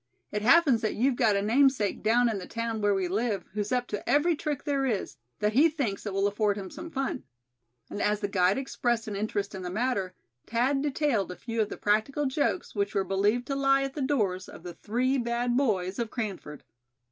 [0.31, 3.71] "It happens that you've got a namesake down in the town where we live, who's
[3.71, 7.23] up to every trick there is, that he thinks will afford him some fun;"
[7.87, 10.15] and as the guide expressed an interest in the matter,
[10.47, 14.01] Thad detailed a few of the practical jokes which were believed to lie at the
[14.01, 16.63] doors of the three bad boys of Cranford.